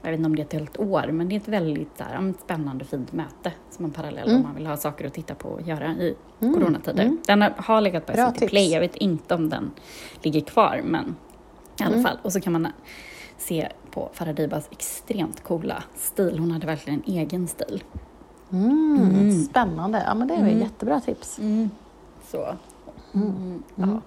[0.02, 2.04] jag vet inte om det är ett helt år, men det är ett väldigt så
[2.30, 4.44] ett spännande fint möte som en parallell om Mm.
[4.44, 6.54] man vill ha saker att titta på och göra i Mm.
[6.54, 7.04] coronatider.
[7.04, 7.18] Mm.
[7.28, 8.48] Den har, legat på SVT.
[8.48, 9.72] Play, jag vet inte om den
[10.22, 11.16] ligger kvar, men
[11.80, 12.04] i alla Mm.
[12.06, 12.18] fall.
[12.22, 12.68] Och så kan man
[13.38, 16.40] se på Faradibas extremt coola stil.
[16.40, 17.84] Hon hade verkligen en egen stil.
[18.52, 18.98] Mm.
[19.14, 19.32] Mm.
[19.44, 20.04] Spännande.
[20.08, 20.60] Ja, men det är Mm.
[20.60, 21.40] jättebra tips.
[22.32, 22.46] Så.
[23.14, 23.28] Mm.
[23.28, 23.64] Mm, Mm.
[23.76, 24.02] Ja.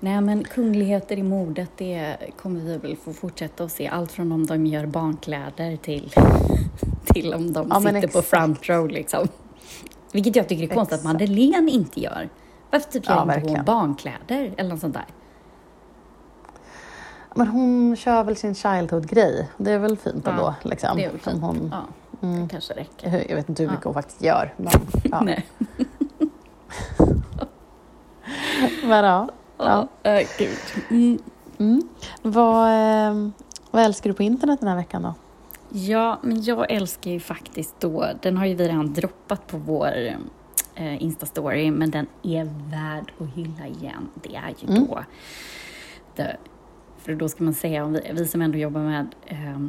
[0.00, 3.88] Nej men kungligheter i modet, det kommer vi väl få fortsätta att se.
[3.88, 6.12] Allt från om de gör barnkläder till,
[7.04, 9.28] till om de Ja, sitter på front row liksom.
[10.12, 11.12] Vilket jag tycker är konstigt att Exakt.
[11.20, 12.28] Madeleine inte gör.
[12.70, 13.56] Varför typ Ja, gör inte verkligen.
[13.56, 15.04] hon barnkläder eller något sånt där?
[17.34, 19.48] Men hon kör väl sin childhood-grej.
[19.56, 20.54] Det är väl fint Ja, ändå.
[20.62, 20.96] Liksom.
[20.96, 21.40] Det är väl fint.
[21.42, 21.84] hon, Ja,
[22.28, 23.24] mm, det kanske räcker.
[23.28, 23.88] jag vet inte hur mycket Ja.
[23.88, 24.54] hon faktiskt gör.
[24.56, 24.72] Men,
[25.04, 25.22] ja.
[28.84, 29.28] Men ja.
[29.58, 29.88] Ja.
[30.02, 30.10] Ja.
[30.10, 30.58] Äh, gud.
[30.90, 31.18] Mm.
[31.58, 31.88] Mm.
[32.22, 33.28] Vad, eh,
[33.70, 35.14] vad älskar du på internet den här veckan då?
[35.70, 39.92] Ja, men jag älskar ju faktiskt då, den har ju vi redan droppat på vår
[40.74, 44.08] eh, Insta-story, men den är värd att hylla igen.
[44.22, 44.86] Det är ju Mm.
[44.86, 45.04] då,
[46.16, 46.36] det,
[46.98, 49.60] för då ska man säga, om vi, vi som ändå jobbar med eh,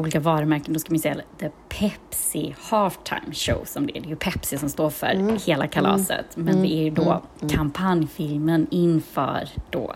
[0.00, 4.00] olika varumärken, då ska man säga The Pepsi Halftime Show som det är.
[4.00, 5.38] Det är ju Pepsi som står för Mm.
[5.46, 6.62] hela kalaset, men Mm.
[6.62, 7.16] det är ju då Mm.
[7.42, 7.48] Mm.
[7.56, 9.94] kampanjfilmen inför då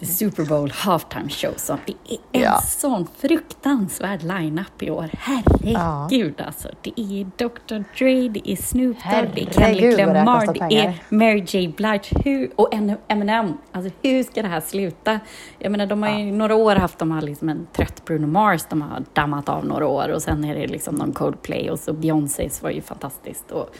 [0.00, 1.52] The Super Bowl Halftime Show.
[1.56, 2.60] Så det är en Ja.
[2.60, 5.10] sån fruktansvärd line-up i år.
[5.12, 6.68] Herregud alltså.
[6.82, 7.84] Det är Dr.
[7.98, 11.68] Dre, det är Snoop Dogg, det är Kendrick det har Lamar, det är Mary J
[11.76, 12.68] Blige hur, och
[13.08, 13.58] Eminem.
[13.72, 15.20] Alltså hur ska det här sluta?
[15.58, 18.62] Jag menar, de har ju några år haft de har liksom en trött Bruno Mars,
[18.70, 21.92] de har dammat av några år och sen är det liksom någon Coldplay och så
[21.92, 23.50] Beyoncés var ju fantastiskt.
[23.50, 23.70] Och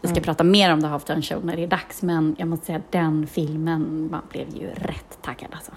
[0.00, 0.22] vi ska Mm.
[0.24, 3.26] prata mer om The Halftime Show när det är dags, men jag måste säga den
[3.26, 5.72] filmen, man blev ju rätt taggad alltså.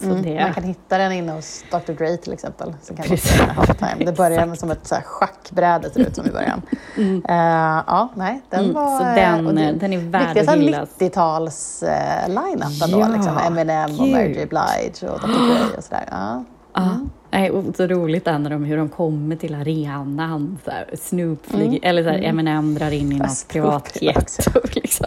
[0.00, 0.22] Så Mm.
[0.22, 2.74] det, Man kan hitta den inne hos Dr Dre till exempel.
[2.82, 3.40] Så kan man Precis.
[3.40, 4.04] halftime.
[4.04, 6.62] Det börjar med som ett så här schackbräde ser det ut som i början.
[6.96, 7.22] Mm.
[7.28, 8.98] Eh, ja, nej, den Mm, var...
[8.98, 10.88] så eh, den, det- den är värd att hyllas.
[10.98, 13.00] 90-tals uh, line-up ändå.
[13.00, 13.38] Ja, liksom.
[13.38, 14.48] Eminem och Mary J gud.
[14.48, 16.04] Blige och Dr Dre och sådär.
[16.10, 16.44] Ja.
[16.74, 16.88] Ja.
[17.30, 20.58] Nej, och så roligt är när de, hur de kommer till arenan.
[20.64, 21.80] Så här, Snoop flyger, Mm.
[21.82, 22.30] eller så här, Mm.
[22.30, 24.38] Eminem drar in i något privatjet.
[24.74, 25.06] Liksom.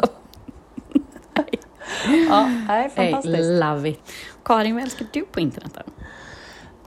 [2.29, 3.63] Ja, nej, fantastiskt.
[3.63, 3.99] love it.
[4.43, 5.71] Karin, vad älskar du på internet?
[5.75, 5.91] Då?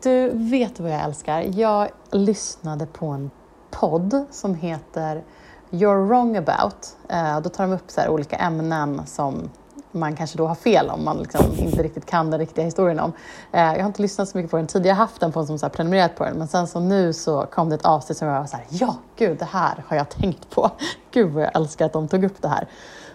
[0.03, 1.45] Du, vet vad jag älskar?
[1.55, 3.31] Jag lyssnade på en
[3.71, 5.23] podd som heter
[5.71, 6.97] You're wrong about.
[7.09, 9.51] Eh, då tar de upp så här olika ämnen som
[9.93, 13.13] man kanske då har fel om man liksom inte riktigt kan den riktiga historien om.
[13.53, 15.41] Eh, jag har inte lyssnat så mycket på den tidigare, jag har haft den på
[15.41, 17.85] en som så här prenumererat på den, men sen så nu så kom det ett
[17.85, 20.71] avsnitt som jag var så här, ja, gud, det här har jag tänkt på.
[21.11, 22.69] Gud vad jag älskar att de tog upp det här.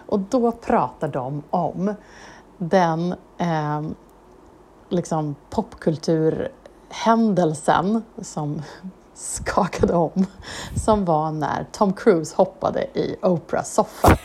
[0.08, 1.94] Och då pratar de om
[2.58, 3.82] den eh,
[4.88, 8.62] liksom popkulturhändelsen som
[9.14, 10.26] skakade om,
[10.84, 14.08] som var när Tom Cruise hoppade i Oprahs soffa.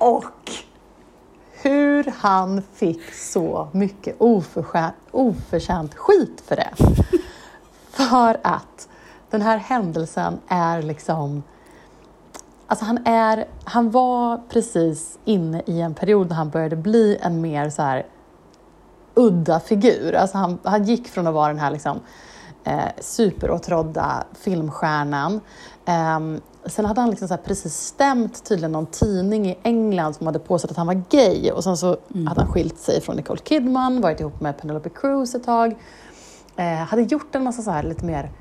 [0.00, 0.50] Och
[1.52, 6.70] hur han fick så mycket oförtjänt, oförtjänt skit för det.
[7.90, 8.88] För att
[9.30, 11.42] den här händelsen är liksom...
[12.66, 17.40] Alltså han, är, han var precis inne i en period när han började bli en
[17.40, 18.06] mer så här
[19.14, 20.14] udda figur.
[20.14, 22.00] Alltså han, han gick från att vara den här liksom,
[22.64, 25.40] eh, superåtrådda filmstjärnan
[25.88, 30.38] Um, sen hade han liksom så precis stämt tydligen någon tidning i England som hade
[30.38, 32.26] påstått att han var gay och sen så mm.
[32.26, 35.76] hade han skilt sig från Nicole Kidman, varit ihop med Penelope Cruz ett tag.
[36.58, 38.32] Uh, hade gjort en massa så här lite mer,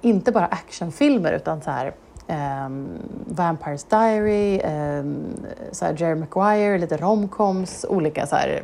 [0.00, 1.94] inte bara actionfilmer utan så här
[2.32, 5.36] um, Vampires Diary, um,
[5.72, 8.62] så här Jerry Maguire, lite romcoms, olika så här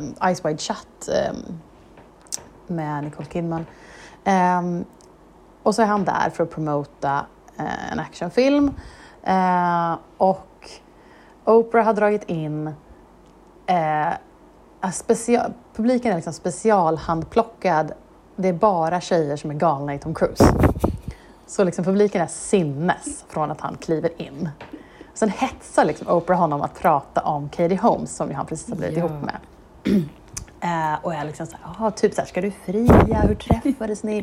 [0.00, 1.08] um, Ice Wide Shut
[2.66, 3.66] med Nicole Kidman.
[5.62, 7.26] Och så är han där för att promota
[7.60, 8.74] uh, en actionfilm.
[9.28, 10.70] uh, och
[11.44, 12.66] Oprah har dragit in
[13.66, 14.08] eh,
[14.84, 17.92] uh, special, publiken är liksom specialhandplockad.
[18.36, 20.44] Det är bara tjejer som är galna i Tom Cruise.
[21.48, 24.48] Så liksom publiken är sinnes från att han kliver in.
[25.14, 28.98] Sen hetsar liksom Oprah honom att prata om Katie Holmes som han precis har blivit
[28.98, 29.04] ja.
[29.04, 29.36] ihop med.
[30.64, 33.20] Uh, och jag liksom såhär, typ såhär, ska du fria?
[33.28, 34.18] Hur träffades ni?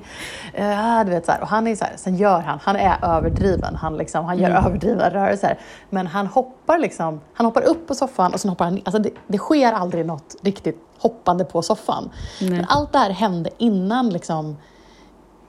[0.60, 3.98] Uh, du vet, så och han är så sen gör han, han är överdriven, han,
[3.98, 4.66] liksom, han gör mm.
[4.66, 5.60] överdrivna rörelser.
[5.90, 9.10] Men han hoppar liksom, han hoppar upp på soffan och sen hoppar han alltså det,
[9.28, 12.10] det sker aldrig något riktigt hoppande på soffan.
[12.42, 12.54] Mm.
[12.54, 14.58] Men allt det här hände innan liksom,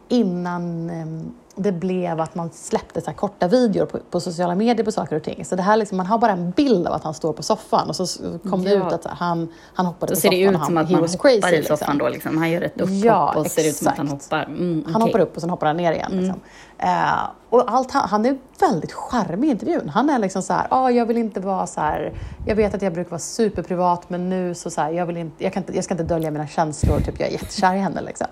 [0.09, 4.92] innan um, det blev att man släppte så korta videor på, på, sociala medier på
[4.92, 5.45] saker och ting.
[5.45, 7.88] Så det här liksom, man har bara en bild av att han står på soffan
[7.88, 8.07] och så
[8.51, 10.31] kom det ut att här, han, han hoppade då på soffan.
[10.31, 11.99] Då ser det ut som att man hoppar crazy, i soffan liksom.
[11.99, 12.38] då, liksom.
[12.38, 14.45] han gör ett upphopp ja, och ser ut som att han hoppar.
[14.45, 14.92] Mm, okay.
[14.92, 16.12] Han hoppar upp och sen hoppar han ner igen.
[16.12, 16.25] Mm.
[16.25, 16.40] Liksom.
[16.83, 19.88] Uh, och allt, han, han är väldigt charmig i intervjun.
[19.88, 22.12] Han är liksom så här, ah, jag vill inte vara så här,
[22.46, 25.44] jag vet att jag brukar vara superprivat men nu så, så här, jag, vill inte,
[25.44, 28.00] jag, kan inte, jag ska inte dölja mina känslor, typ jag är jättekär i henne.
[28.00, 28.26] Liksom.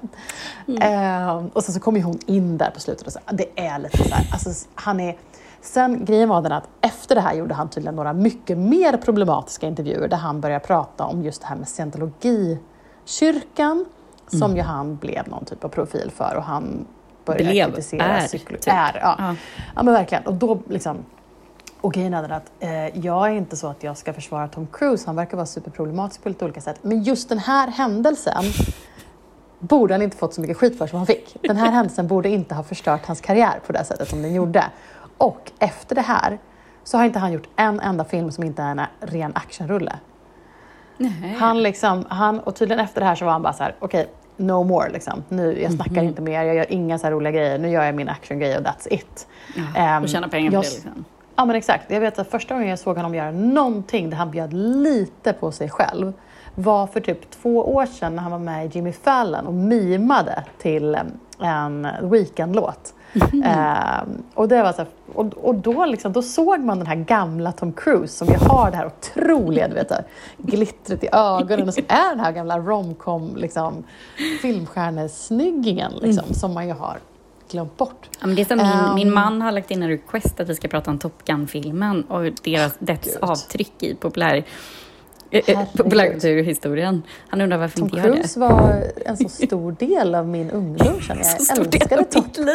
[0.68, 1.28] Mm.
[1.28, 3.98] Uh, och sen så kommer hon in där på slutet och så, det är lite
[3.98, 5.16] så här, alltså, han är,
[5.64, 9.66] Sen grejen var den att efter det här gjorde han tydligen några mycket mer problematiska
[9.66, 13.84] intervjuer där han började prata om just det här med scientologikyrkan
[14.26, 14.56] som mm.
[14.56, 16.86] ju han blev någon typ av profil för och han
[17.24, 18.68] började blev, kritisera är, cyklo- typ.
[18.68, 19.16] är ja.
[19.18, 19.34] ja.
[19.74, 19.82] ja.
[19.82, 20.26] men verkligen.
[20.26, 21.04] Och då liksom
[21.80, 25.06] och grejen är att eh, jag är inte så att jag ska försvara Tom Cruise,
[25.06, 26.78] han verkar vara superproblematisk på lite olika sätt.
[26.82, 28.44] Men just den här händelsen
[29.58, 31.36] borde han inte fått så mycket skit för som han fick.
[31.42, 34.64] Den här händelsen borde inte ha förstört hans karriär på det sättet som den gjorde.
[35.18, 36.38] Och efter det här
[36.84, 39.98] så har inte han gjort en enda film som inte är en ren actionrulle.
[40.96, 41.36] Nej.
[41.38, 44.00] Han liksom, han, och tydligen efter det här så var han bara så här, okej,
[44.00, 45.24] okay, no more liksom.
[45.28, 46.08] Nu, jag snackar mm -hmm.
[46.08, 48.88] inte mer, jag gör inga så roliga grejer, nu gör jag min actiongrej och that's
[48.90, 49.28] it.
[49.76, 51.04] Ja, um, och tjäna pengar på det liksom.
[51.36, 51.90] Ja men exakt.
[51.90, 55.52] Jag vet att första gången jag såg honom göra någonting där han bjöd lite på
[55.52, 56.12] sig själv
[56.54, 60.44] var för typ två år sedan när han var med i Jimmy Fallon och mimade
[60.58, 60.98] till
[61.38, 62.94] en Weekend-låt.
[63.32, 63.42] Mm.
[63.42, 66.96] Uh, och, det var så här, och, och då, liksom, då såg man den här
[66.96, 70.04] gamla Tom Cruise som ju har det här otroliga du vet, här,
[70.36, 73.84] glittret i ögonen och som är den här gamla romcom liksom,
[74.42, 76.34] filmstjärnesnyggingen liksom, mm.
[76.34, 76.98] som man ju har
[77.50, 78.08] glömt bort.
[78.20, 80.48] Ja, men det är som min, um, min man har lagt in en request att
[80.48, 84.44] vi ska prata om Top Gun-filmen och deras, dess avtryck i populär
[85.76, 87.02] populärkulturhistorien.
[87.28, 88.02] Han undrar varför Tom inte det.
[88.02, 91.30] Tom Cruise var en så stor del av min ungdom känner jag.
[91.48, 92.46] Jag älskade Top Gun.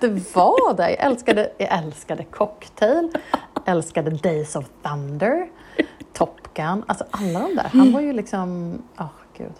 [0.00, 0.90] Det var det.
[0.90, 3.08] Jag älskade, jag älskade Cocktail,
[3.66, 5.46] älskade Days of Thunder,
[6.12, 6.84] Top Gun.
[6.86, 7.70] Alltså alla de där.
[7.72, 9.06] Han var ju liksom, oh,
[9.38, 9.52] gud.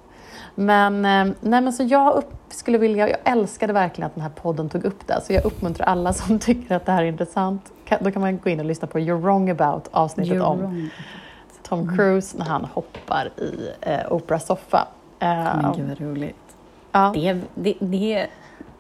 [0.55, 4.31] Men, eh, nej, men så jag upp, skulle vilja, jag älskade verkligen att den här
[4.31, 5.21] podden tog upp det.
[5.27, 7.73] Så jag uppmuntrar alla som tycker att det här är intressant.
[8.01, 10.91] Då kan man gå in och lyssna på You're wrong about avsnittet You're om wrong.
[11.73, 11.97] Tom mm.
[11.97, 14.89] Cruise när han hoppar i eh, Oprahs soffa.
[15.19, 16.37] Men gud vad roligt.
[16.93, 17.13] Ja.
[17.15, 18.27] Det, det, det,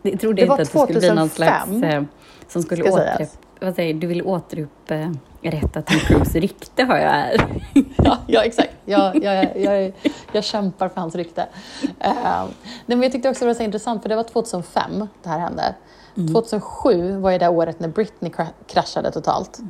[0.03, 1.71] det trodde det inte att det skulle bli någon slags...
[1.71, 2.03] Eh,
[2.49, 3.27] som skulle åter,
[3.61, 7.61] vad säger, du vill återupprätta Tom Cruise rykte har jag här.
[7.97, 8.73] ja, ja, exakt.
[8.85, 9.93] Jag, jag, jag,
[10.33, 11.47] jag, kämpar för hans rykte.
[11.83, 12.45] Uh,
[12.87, 15.75] men jag tyckte också det var så intressant, för det var 2005 det här hände.
[16.15, 19.61] 2007 var ju det året när Britney kra- kraschade totalt.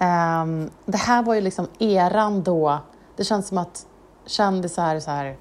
[0.00, 2.78] Ehm, det här var ju liksom eran då,
[3.16, 3.86] det känns som att
[4.26, 5.36] kändisar så här,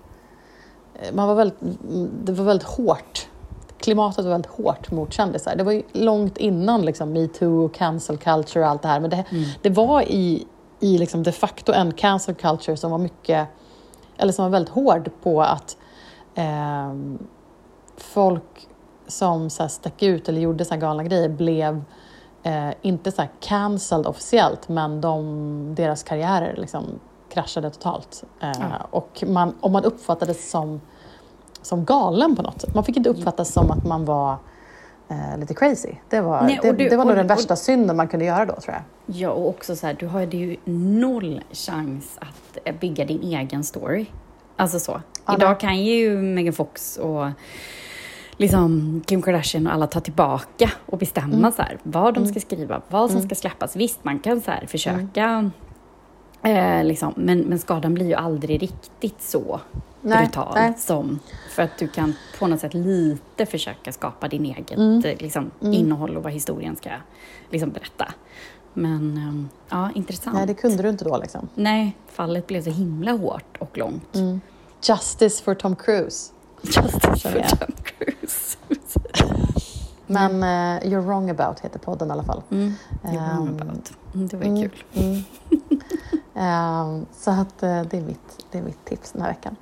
[0.95, 3.27] eh, man var väldigt, mm, det var väldigt hårt.
[3.77, 5.55] Klimatet var väldigt hårt mot kändisar.
[5.55, 8.99] Det var ju långt innan liksom, metoo, cancel culture och allt det här.
[8.99, 9.25] Men det,
[9.61, 10.47] det var i,
[10.79, 13.47] i liksom de facto en cancel culture som var mycket,
[14.17, 15.77] eller som var väldigt hård på att
[16.35, 17.19] ehm,
[17.97, 18.67] folk
[19.07, 21.83] som så här, stack ut eller gjorde så här galna grejer blev
[22.43, 26.83] eh, inte så här cancelled officiellt, men de, deras karriärer liksom
[27.33, 28.23] kraschade totalt.
[28.41, 28.87] Eh, Ja.
[28.91, 30.81] Och man, om man uppfattades som,
[31.61, 32.75] som galen på något sätt.
[32.75, 34.37] Man fick inte uppfattas som att man var
[35.09, 35.91] eh, lite crazy.
[36.09, 38.07] Det var, Nej, och det, du- det var nog och- den och- värsta synden man
[38.07, 39.15] kunde göra då, tror jag.
[39.15, 43.63] Ja, och också så här, du hade ju noll chans att eh, bygga din egen
[43.63, 44.05] story.
[44.55, 45.01] Alltså så.
[45.25, 47.27] Ja, Idag kan ju Megan Fox och
[48.41, 51.51] liksom Kim Kardashian och alla ta tillbaka och bestämma Mm.
[51.51, 53.75] så här, vad de ska skriva, vad som ska släppas.
[53.75, 55.51] Visst, man kan så här försöka,
[56.43, 59.59] eh, liksom, men, men skadan blir ju aldrig riktigt så
[60.01, 60.73] Nej, brutal nej.
[60.77, 61.19] som
[61.55, 65.01] för att du kan på något sätt lite försöka skapa din eget Mm.
[65.19, 66.89] liksom, innehåll och vad historien ska
[67.49, 68.13] liksom, berätta.
[68.73, 70.35] Men ehm, ja, intressant.
[70.37, 71.17] Nej, det kunde du inte då.
[71.17, 71.49] Liksom.
[71.55, 74.15] Nej, fallet blev så himla hårt och långt.
[74.15, 74.41] Mm.
[74.83, 76.33] Justice for Tom Cruise.
[76.61, 77.41] Justice for.
[77.41, 78.57] Tom Cruise.
[80.07, 82.43] Men eh, You're wrong about heter podden i alla fall.
[82.49, 83.91] Mm, you're wrong Ehm, about.
[84.15, 84.83] Mm, det var Mm, kul.
[84.93, 85.23] mm.
[86.35, 89.55] Ehm, så att eh, det är, mitt, det är mitt tips den här veckan.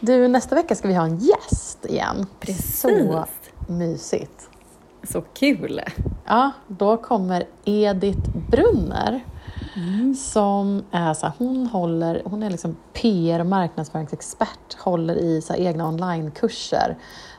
[0.00, 2.26] Du, nästa vecka ska vi ha en gäst igen.
[2.40, 2.80] Precis.
[2.80, 3.24] Så
[3.66, 4.48] mysigt.
[5.02, 5.80] Så kul.
[6.24, 9.24] Ja, då kommer Edith Brunner
[10.16, 15.52] som är så här, hon håller, hon är liksom PR och marknadsföringsexpert, håller i så
[15.52, 16.96] här, egna onlinekurser,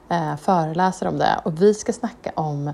[0.09, 2.73] eh, föreläser om det och vi ska snacka om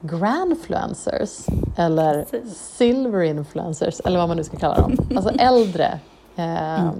[0.00, 2.58] grandfluencers eller Precis.
[2.58, 4.96] silver influencers eller vad man nu ska kalla dem.
[5.16, 5.98] Alltså äldre,
[6.36, 6.90] eh,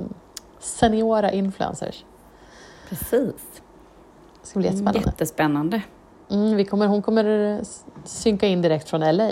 [0.59, 2.05] seniora influencers.
[2.89, 3.35] Precis.
[4.43, 4.99] Det ska bli jättespännande.
[5.07, 5.83] Jättespännande.
[6.31, 7.61] Mm, vi kommer, hon kommer
[8.05, 9.31] synka in direkt från LA.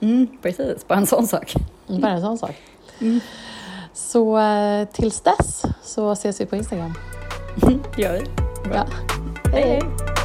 [0.00, 1.54] Mm, precis, bara en sån sak.
[1.98, 2.54] Bara en sån sak.
[3.00, 3.20] Mm.
[3.92, 6.94] Så eh, tills dess så ses vi på Instagram.
[7.96, 8.24] Gör vi.
[8.74, 8.86] Ja.
[9.52, 10.19] Hej, hej.